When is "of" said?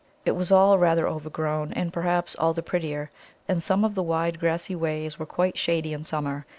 3.85-3.93